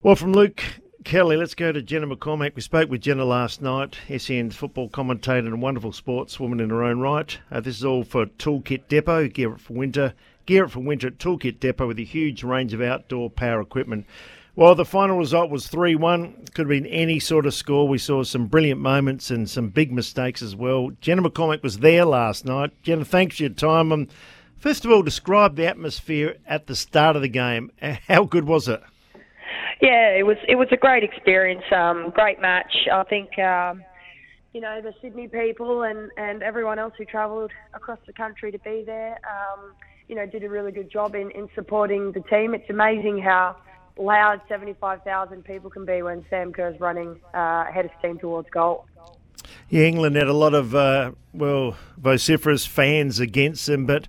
[0.00, 0.62] Well, from Luke
[1.02, 2.54] Kelly, let's go to Jenna McCormick.
[2.54, 7.00] We spoke with Jenna last night, SEN's football commentator and wonderful sportswoman in her own
[7.00, 7.36] right.
[7.50, 10.14] Uh, this is all for Toolkit Depot, gear it for winter.
[10.46, 14.06] Gear it for winter at Toolkit Depot with a huge range of outdoor power equipment.
[14.54, 16.44] Well, the final result was 3 1.
[16.54, 17.88] Could have been any sort of score.
[17.88, 20.90] We saw some brilliant moments and some big mistakes as well.
[21.00, 22.70] Jenna McCormick was there last night.
[22.84, 23.90] Jenna, thanks for your time.
[23.90, 24.06] Um,
[24.58, 27.72] first of all, describe the atmosphere at the start of the game.
[28.06, 28.80] How good was it?
[29.80, 32.72] Yeah, it was it was a great experience, um, great match.
[32.92, 33.82] I think um,
[34.52, 38.58] you know the Sydney people and and everyone else who travelled across the country to
[38.58, 39.74] be there, um,
[40.08, 42.54] you know, did a really good job in in supporting the team.
[42.54, 43.56] It's amazing how
[43.98, 48.86] loud 75,000 people can be when Sam Kerr's running uh, head of steam towards goal.
[49.68, 54.08] Yeah, England had a lot of, uh, well, vociferous fans against them, but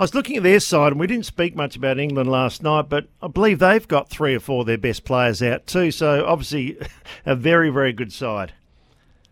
[0.00, 2.88] I was looking at their side, and we didn't speak much about England last night,
[2.88, 5.90] but I believe they've got three or four of their best players out too.
[5.90, 6.78] So obviously,
[7.26, 8.54] a very, very good side.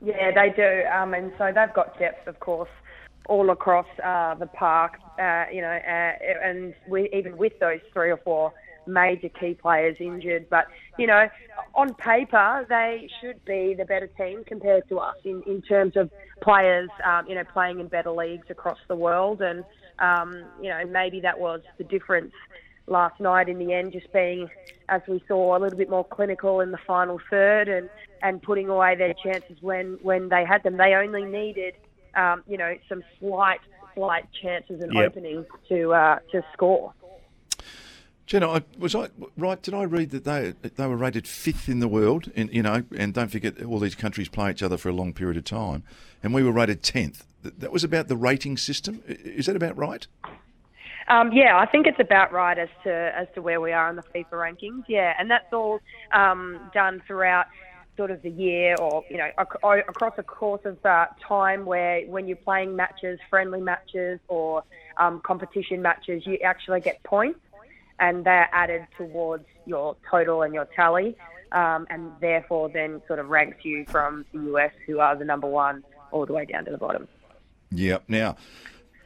[0.05, 2.69] Yeah, they do, um, and so they've got depth, of course,
[3.31, 4.99] all across uh, the park.
[5.19, 6.13] Uh, you know, uh,
[6.45, 8.53] and we, even with those three or four
[8.87, 10.67] major key players injured, but
[10.99, 11.31] you know,
[11.77, 16.11] on paper they should be the better team compared to us in, in terms of
[16.43, 16.91] players.
[17.07, 19.65] Um, you know, playing in better leagues across the world and
[20.01, 22.33] um, you know, maybe that was the difference
[22.87, 24.49] last night in the end, just being,
[24.89, 27.89] as we saw, a little bit more clinical in the final third and,
[28.23, 30.77] and putting away their chances when, when they had them.
[30.77, 31.75] They only needed,
[32.15, 33.61] um, you know, some slight,
[33.95, 35.11] slight chances and yep.
[35.11, 36.95] openings to, uh, to score.
[38.29, 39.61] Jenna, was I right?
[39.61, 42.31] Did I read that they they were rated fifth in the world?
[42.35, 45.15] In, you know, and don't forget all these countries play each other for a long
[45.15, 45.83] period of time,
[46.23, 47.25] and we were rated tenth.
[47.43, 49.03] That was about the rating system.
[49.07, 50.07] Is that about right?
[51.09, 53.97] Um, yeah, I think it's about right as to as to where we are in
[53.97, 54.85] the FIFA rankings.
[54.89, 55.81] Yeah, and that's all
[56.13, 57.47] um, done throughout
[57.97, 62.03] sort of the year, or you know, ac- across a course of uh, time where
[62.03, 64.65] when you're playing matches, friendly matches or
[64.99, 67.41] um, competition matches, you actually get points
[68.01, 71.17] and they're added towards your total and your tally,
[71.53, 75.47] um, and therefore then sort of ranks you from the US, who are the number
[75.47, 77.09] one, all the way down to the bottom.
[77.71, 77.99] Yeah.
[78.09, 78.37] Now,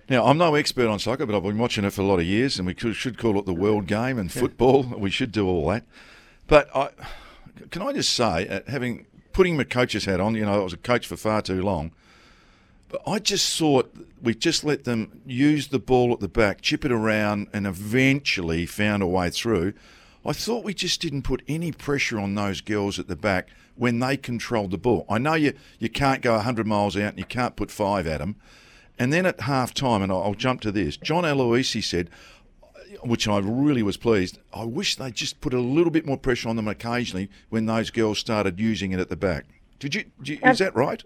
[0.08, 2.26] now I'm no expert on soccer, but I've been watching it for a lot of
[2.26, 4.82] years, and we should call it the world game and football.
[4.82, 5.84] We should do all that.
[6.47, 6.91] But I,
[7.70, 10.72] can I just say, uh, having putting my coach's hat on, you know, I was
[10.72, 11.92] a coach for far too long.
[12.92, 16.84] But I just thought we just let them use the ball at the back, chip
[16.84, 19.72] it around, and eventually found a way through.
[20.26, 23.98] I thought we just didn't put any pressure on those girls at the back when
[23.98, 25.06] they controlled the ball.
[25.08, 28.19] I know you, you can't go 100 miles out and you can't put five at
[28.19, 28.36] them.
[28.98, 32.10] And then at half time, and I'll, I'll jump to this, John Aloisi said,
[33.02, 36.50] which I really was pleased, I wish they just put a little bit more pressure
[36.50, 39.47] on them occasionally when those girls started using it at the back.
[39.78, 41.02] Did you, did you is that right?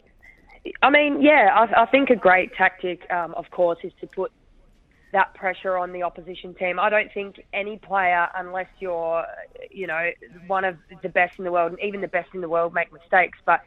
[0.82, 4.32] I mean, yeah, I, I think a great tactic, um, of course, is to put
[5.12, 6.78] that pressure on the opposition team.
[6.78, 9.24] I don't think any player, unless you're,
[9.70, 10.10] you know,
[10.46, 12.92] one of the best in the world, and even the best in the world make
[12.92, 13.60] mistakes, but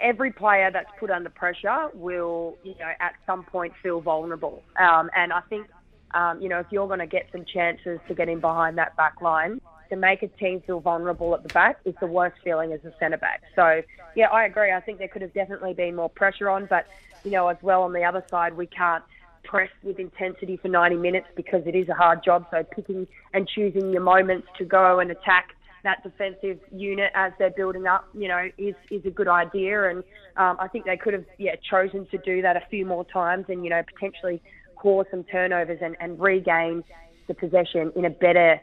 [0.00, 4.62] every player that's put under pressure will, you know, at some point feel vulnerable.
[4.78, 5.66] Um, and I think,
[6.14, 8.96] um, you know, if you're going to get some chances to get in behind that
[8.96, 9.60] back line,
[9.92, 12.92] to make a team feel vulnerable at the back is the worst feeling as a
[12.98, 13.42] centre back.
[13.54, 13.82] So,
[14.16, 14.72] yeah, I agree.
[14.72, 16.86] I think there could have definitely been more pressure on, but,
[17.24, 19.04] you know, as well on the other side, we can't
[19.44, 22.46] press with intensity for 90 minutes because it is a hard job.
[22.50, 25.50] So, picking and choosing your moments to go and attack
[25.84, 29.90] that defensive unit as they're building up, you know, is is a good idea.
[29.90, 29.98] And
[30.38, 33.44] um, I think they could have, yeah, chosen to do that a few more times
[33.50, 34.40] and you know potentially
[34.76, 36.82] cause some turnovers and, and regain
[37.28, 38.60] the possession in a better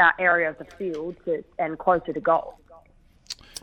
[0.00, 2.58] uh, area of the field to, and closer to goal.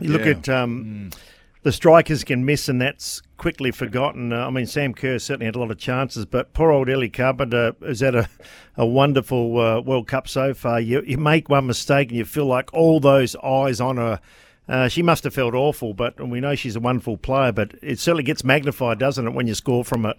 [0.00, 0.32] You look yeah.
[0.32, 1.18] at um, mm.
[1.62, 4.32] the strikers can miss, and that's quickly forgotten.
[4.32, 7.08] Uh, I mean, Sam Kerr certainly had a lot of chances, but poor old Ellie
[7.08, 8.28] Carpenter has had a,
[8.76, 10.80] a wonderful uh, World Cup so far.
[10.80, 14.20] You, you make one mistake, and you feel like all those eyes on her.
[14.66, 17.52] Uh, she must have felt awful, but we know she's a wonderful player.
[17.52, 20.16] But it certainly gets magnified, doesn't it, when you score from it?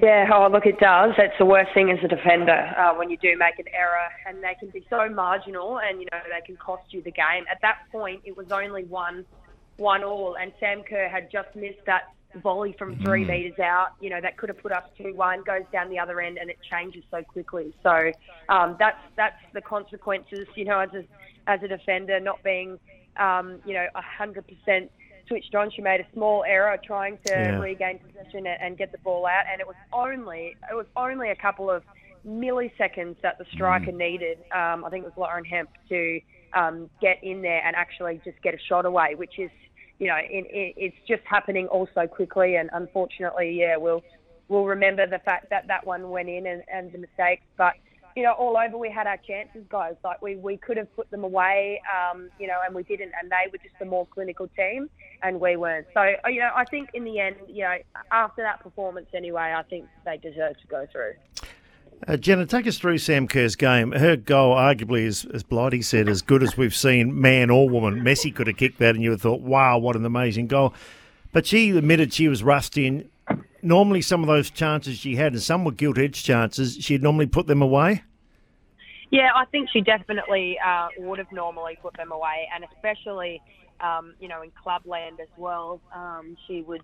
[0.00, 1.12] Yeah, oh, look, it does.
[1.16, 4.42] That's the worst thing as a defender uh, when you do make an error, and
[4.42, 7.44] they can be so marginal, and you know they can cost you the game.
[7.50, 9.24] At that point, it was only one,
[9.76, 12.12] one all, and Sam Kerr had just missed that
[12.42, 13.28] volley from three mm.
[13.28, 13.88] meters out.
[14.00, 16.48] You know that could have put us two one, goes down the other end, and
[16.48, 17.74] it changes so quickly.
[17.82, 18.12] So
[18.48, 20.46] um, that's that's the consequences.
[20.54, 21.04] You know, as a
[21.50, 22.78] as a defender, not being
[23.16, 24.92] um, you know hundred percent
[25.28, 25.70] switched on.
[25.70, 27.58] She made a small error trying to yeah.
[27.58, 31.36] regain possession and get the ball out, and it was only it was only a
[31.36, 31.82] couple of
[32.26, 33.98] milliseconds that the striker mm.
[33.98, 34.38] needed.
[34.54, 36.20] Um, I think it was Lauren Hemp to
[36.54, 39.50] um, get in there and actually just get a shot away, which is,
[39.98, 42.56] you know, it's just happening all so quickly.
[42.56, 44.02] And unfortunately, yeah, we'll
[44.48, 47.42] we'll remember the fact that that one went in and, and the mistakes.
[47.56, 47.74] But
[48.16, 49.94] you know, all over we had our chances, guys.
[50.02, 53.12] Like we, we could have put them away, um, you know, and we didn't.
[53.20, 54.90] And they were just a more clinical team,
[55.22, 55.86] and we weren't.
[55.94, 57.76] So uh, you know, I think in the end, you know,
[58.10, 61.14] after that performance anyway, I think they deserve to go through.
[62.06, 63.90] Uh, Jenna, take us through Sam Kerr's game.
[63.90, 68.02] Her goal, arguably, as, as Blighty said, as good as we've seen, man or woman.
[68.02, 70.74] Messi could have kicked that, and you would have thought, wow, what an amazing goal.
[71.32, 72.86] But she admitted she was rusty.
[72.86, 73.08] And
[73.62, 77.26] normally, some of those chances she had, and some were gilt edged chances, she'd normally
[77.26, 78.04] put them away.
[79.10, 83.42] Yeah, I think she definitely uh, would have normally put them away, and especially,
[83.80, 85.80] um, you know, in clubland as well.
[85.94, 86.82] Um, she would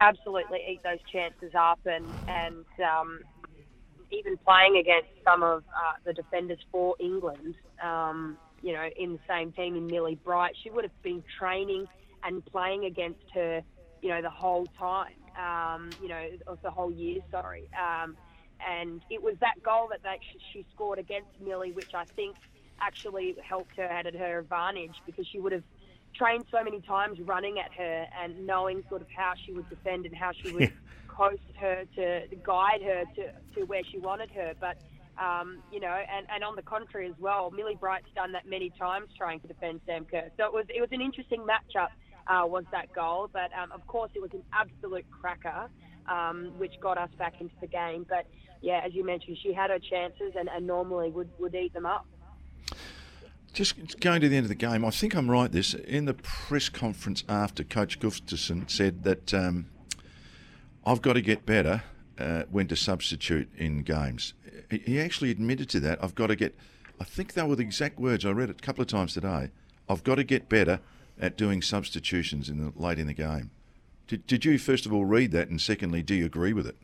[0.00, 3.20] absolutely eat those chances up, and and um,
[4.10, 9.18] even playing against some of uh, the defenders for England, um, you know, in the
[9.28, 11.86] same team in Millie Bright, she would have been training
[12.22, 13.62] and playing against her,
[14.02, 17.64] you know, the whole time, um, you know, of the whole year, sorry.
[17.78, 18.16] Um,
[18.66, 20.18] and it was that goal that they,
[20.52, 22.36] she scored against Millie, which I think
[22.80, 25.64] actually helped her, added her advantage because she would have
[26.14, 30.06] trained so many times running at her and knowing sort of how she would defend
[30.06, 30.72] and how she would
[31.08, 34.54] coast her to guide her to, to where she wanted her.
[34.60, 34.78] But
[35.18, 38.70] um, you know, and, and on the contrary as well, Millie Bright's done that many
[38.70, 40.30] times trying to defend Sam Kerr.
[40.36, 41.88] So it was it was an interesting matchup.
[42.26, 43.28] Uh, was that goal?
[43.32, 45.68] But um, of course, it was an absolute cracker,
[46.08, 48.06] um, which got us back into the game.
[48.08, 48.26] But
[48.62, 51.84] yeah, as you mentioned, she had her chances and, and normally would, would eat them
[51.84, 52.06] up.
[53.54, 55.50] Just going to the end of the game, I think I'm right.
[55.50, 59.66] This in the press conference after Coach Gustavsson said that um,
[60.84, 61.84] I've got to get better
[62.18, 64.34] uh, when to substitute in games.
[64.68, 66.02] He actually admitted to that.
[66.02, 66.56] I've got to get.
[67.00, 68.24] I think they were the exact words.
[68.26, 69.50] I read it a couple of times today.
[69.88, 70.80] I've got to get better
[71.20, 73.52] at doing substitutions in the late in the game.
[74.08, 76.76] Did, did you first of all read that, and secondly, do you agree with it?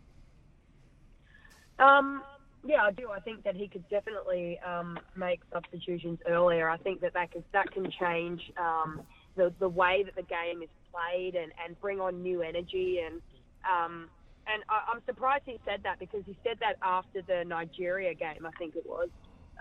[1.80, 2.22] Um,
[2.64, 3.10] yeah, I do.
[3.10, 6.68] I think that he could definitely um, make substitutions earlier.
[6.68, 9.02] I think that that can, that can change um,
[9.36, 13.20] the the way that the game is played and, and bring on new energy and
[13.64, 14.08] um,
[14.46, 18.46] and I, am surprised he said that because he said that after the Nigeria game,
[18.46, 19.08] I think it was,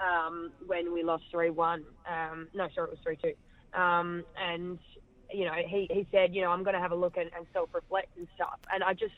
[0.02, 1.84] um, when we lost 3 1.
[2.10, 3.18] Um, no, sorry, it was 3
[3.74, 3.80] 2.
[3.80, 4.80] Um, and,
[5.32, 7.46] you know, he, he said, you know, I'm going to have a look and, and
[7.54, 8.60] self reflect and stuff.
[8.74, 9.14] And I just,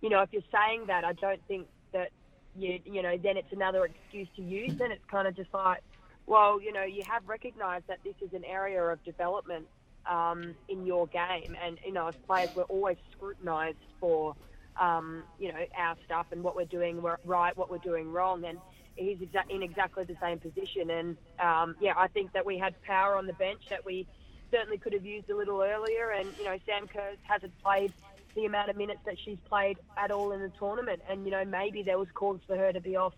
[0.00, 2.10] you know, if you're saying that, I don't think that,
[2.58, 4.74] you, you know, then it's another excuse to use.
[4.78, 5.82] Then it's kind of just like,
[6.26, 9.66] well, you know, you have recognised that this is an area of development
[10.06, 11.56] um, in your game.
[11.64, 14.34] And, you know, as players, we're always scrutinised for,
[14.80, 18.44] um, you know, our stuff and what we're doing right, what we're doing wrong.
[18.44, 18.58] And
[18.96, 20.90] he's exa- in exactly the same position.
[20.90, 24.06] And, um, yeah, I think that we had power on the bench that we
[24.50, 26.10] certainly could have used a little earlier.
[26.10, 27.92] And, you know, Sam Kerr hasn't played
[28.38, 31.02] the amount of minutes that she's played at all in the tournament.
[31.10, 33.14] And, you know, maybe there was cause for her to be off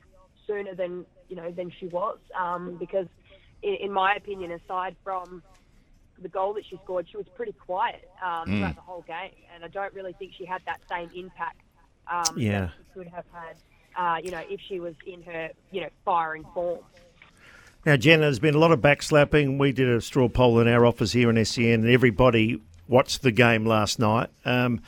[0.47, 2.19] sooner than, you know, than she was.
[2.39, 3.07] Um, because,
[3.63, 5.43] in, in my opinion, aside from
[6.21, 8.59] the goal that she scored, she was pretty quiet um, mm.
[8.59, 11.61] throughout the whole game, and I don't really think she had that same impact
[12.11, 12.61] um, yeah.
[12.61, 13.57] that she could have had,
[13.97, 16.81] uh, you know, if she was in her, you know, firing form.
[17.87, 19.59] Now, Jenna, there's been a lot of backslapping.
[19.59, 23.33] We did a straw poll in our office here in SEN, and everybody watched the
[23.33, 24.29] game last night.
[24.45, 24.83] Um,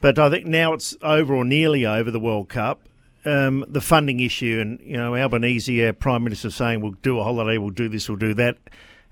[0.00, 2.82] but I think now it's over or nearly over the World Cup.
[3.24, 7.24] Um, the funding issue, and you know, Albanese, our Prime Minister, saying we'll do a
[7.24, 8.56] holiday, we'll do this, we'll do that.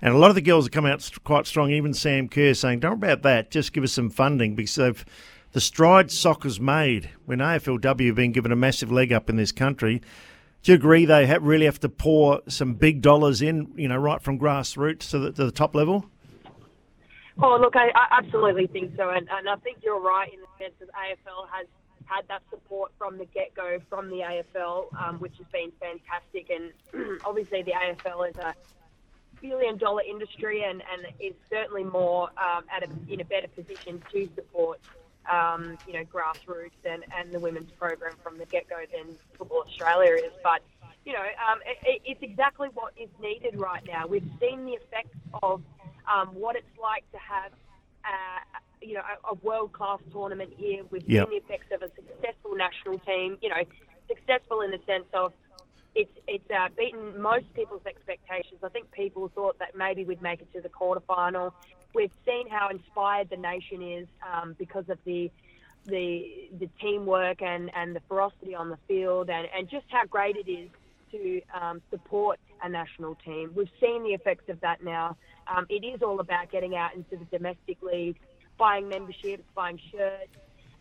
[0.01, 1.71] And a lot of the girls have come out quite strong.
[1.71, 3.51] Even Sam Kerr saying, "Don't worry about that.
[3.51, 5.05] Just give us some funding because they've
[5.51, 9.51] the strides soccer's made when AFLW have been given a massive leg up in this
[9.51, 10.01] country."
[10.63, 13.97] Do you agree they have, really have to pour some big dollars in, you know,
[13.97, 16.09] right from grassroots to the, to the top level?
[17.41, 20.47] Oh, look, I, I absolutely think so, and, and I think you're right in the
[20.57, 21.67] sense that AFL has
[22.05, 26.49] had that support from the get go from the AFL, um, which has been fantastic.
[26.49, 28.55] And obviously, the AFL is a
[29.39, 34.01] billion dollar industry and, and is certainly more um, at a, in a better position
[34.11, 34.79] to support
[35.31, 39.65] um, you know grassroots and, and the women's program from the get go than Football
[39.67, 40.31] Australia is.
[40.41, 40.61] But
[41.05, 44.07] you know um, it, it's exactly what is needed right now.
[44.07, 45.61] We've seen the effects of
[46.11, 47.51] um, what it's like to have.
[48.05, 50.83] Uh, you know, a, a world-class tournament here.
[50.91, 51.27] We've yep.
[51.27, 53.37] seen the effects of a successful national team.
[53.41, 53.63] You know,
[54.07, 55.33] successful in the sense of
[55.95, 58.59] it's it's uh, beaten most people's expectations.
[58.63, 61.51] I think people thought that maybe we'd make it to the quarterfinal.
[61.93, 65.31] We've seen how inspired the nation is um, because of the
[65.85, 70.35] the the teamwork and, and the ferocity on the field, and, and just how great
[70.35, 70.69] it is
[71.11, 73.51] to um, support a national team.
[73.55, 75.17] We've seen the effects of that now.
[75.47, 78.17] Um, it is all about getting out into the domestic league,
[78.57, 80.35] buying memberships, buying shirts,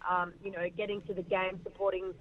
[0.09, 2.15] um, you know, getting to the game, supporting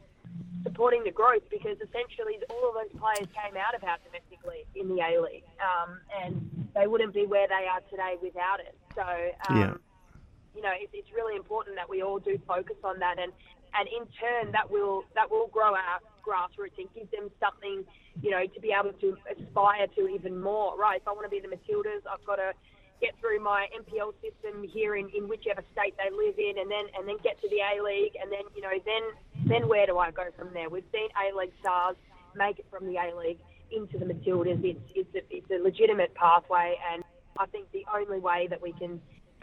[0.63, 4.65] supporting the growth because essentially all of those players came out of our domestic league
[4.75, 8.75] in the A League, um, and they wouldn't be where they are today without it.
[8.95, 9.05] So,
[9.47, 9.73] um, Yeah.
[10.55, 13.31] you know, it's, it's really important that we all do focus on that, and
[13.77, 17.83] and in turn that will that will grow our grassroots and give them something,
[18.21, 20.77] you know, to be able to aspire to even more.
[20.77, 21.01] Right?
[21.01, 22.53] If I want to be the Matildas, I've got to
[23.01, 26.85] get through my MPL system here in, in whichever state they live in, and then
[26.97, 29.03] and then get to the A League, and then you know then
[29.47, 30.69] then where do I go from there?
[30.69, 31.95] We've seen A League stars
[32.35, 33.39] make it from the A League
[33.71, 34.63] into the Matildas.
[34.63, 37.03] It's it's a, it's a legitimate pathway, and
[37.37, 39.01] I think the only way that we can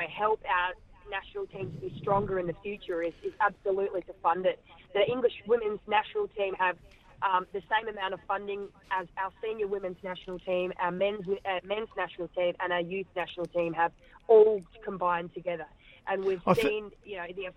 [0.08, 0.74] help our
[1.18, 4.58] national team to be stronger in the future is, is absolutely to fund it.
[4.94, 6.76] The English women's national team have
[7.22, 11.60] um, the same amount of funding as our senior women's national team, our men's uh,
[11.64, 13.92] men's national team, and our youth national team have
[14.26, 15.66] all combined together.
[16.08, 17.48] And we've I seen, you know, the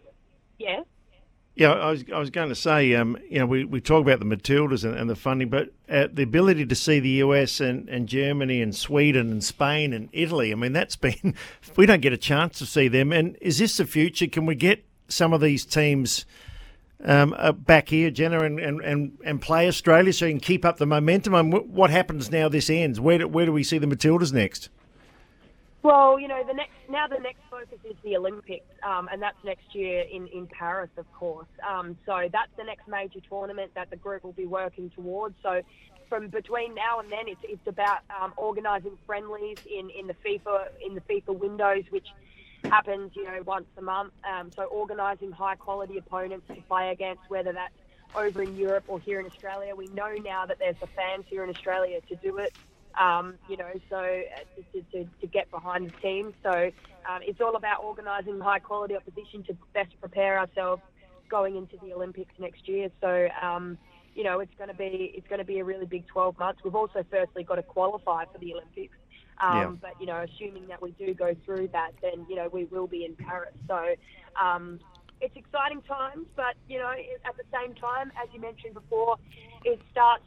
[0.60, 0.82] yeah.
[1.56, 4.20] Yeah, I was, I was going to say, um, you know, we, we talk about
[4.20, 7.88] the Matildas and, and the funding, but uh, the ability to see the US and,
[7.88, 11.34] and Germany and Sweden and Spain and Italy, I mean, that's been,
[11.78, 13.14] we don't get a chance to see them.
[13.14, 14.28] And is this the future?
[14.28, 16.26] Can we get some of these teams
[17.06, 20.66] um, uh, back here, Jenna, and, and, and, and play Australia so you can keep
[20.66, 21.36] up the momentum?
[21.36, 23.00] And what happens now this ends?
[23.00, 24.68] Where do, where do we see the Matildas next?
[25.86, 29.38] Well, you know, the next now the next focus is the Olympics, um, and that's
[29.44, 31.46] next year in, in Paris, of course.
[31.62, 35.36] Um, so that's the next major tournament that the group will be working towards.
[35.44, 35.62] So
[36.10, 40.70] from between now and then, it's, it's about um, organising friendlies in, in the FIFA
[40.84, 42.08] in the FIFA windows, which
[42.63, 44.13] happens, you know, once a month.
[44.24, 47.75] Um, so organising high quality opponents to play against, whether that's
[48.15, 49.75] over in Europe or here in Australia.
[49.75, 52.56] We know now that there's the fans here in Australia to do it.
[53.00, 56.34] Um, you know, so uh, to, to, to get behind the team.
[56.44, 56.72] So
[57.10, 60.82] um, it's all about organising high quality opposition to best prepare ourselves
[61.30, 62.90] going into the Olympics next year.
[63.02, 63.78] So um,
[64.14, 66.62] you know, it's going to be it's going to be a really big 12 months.
[66.64, 68.98] We've also firstly got to qualify for the Olympics.
[69.42, 69.68] Um, Yeah.
[69.82, 72.88] But you know, assuming that we do go through that, then you know we will
[72.88, 73.54] be in Paris.
[73.68, 73.96] So
[74.42, 74.80] um,
[75.22, 76.92] it's exciting times, but you know,
[77.25, 79.18] at the same time, as you mentioned before,
[79.64, 80.24] it starts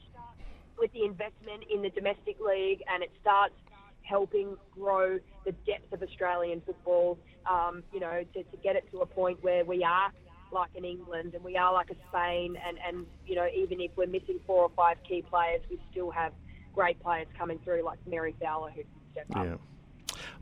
[0.79, 3.55] with the investment in the domestic league, and it starts
[4.03, 7.19] helping grow the depth of Australian football.
[7.51, 10.13] Um, you know, to, to get it to a point where we are
[10.51, 13.91] like an England and we are like a Spain, and and you know, even if
[13.97, 16.33] we're missing four or five key players, we still have
[16.75, 19.47] great players coming through like Mary Fowler who can step up.
[19.47, 19.57] Yeah.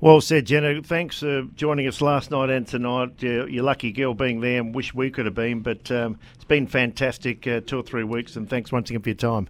[0.01, 0.83] Well said, Jenna.
[0.83, 3.15] Thanks for joining us last night and tonight.
[3.23, 6.45] You're, you're lucky girl being there and wish we could have been, but um, it's
[6.45, 9.49] been fantastic uh, two or three weeks, and thanks once again for your time.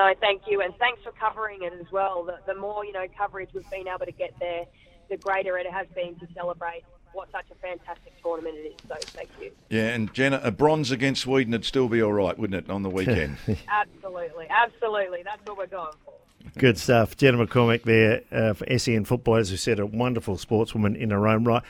[0.00, 2.24] No, thank you, and thanks for covering it as well.
[2.24, 4.64] The, the more you know coverage we've been able to get there,
[5.10, 8.74] the greater it has been to celebrate what such a fantastic tournament it is.
[8.88, 9.50] So thank you.
[9.68, 12.82] Yeah, and Jenna, a bronze against Sweden would still be all right, wouldn't it, on
[12.82, 13.36] the weekend?
[13.68, 15.22] Absolutely, absolutely.
[15.22, 16.14] That's what we're going for.
[16.56, 17.16] Good stuff.
[17.18, 21.28] Jenna McCormick there uh, for SEN Football, as we said, a wonderful sportswoman in her
[21.28, 21.62] own right.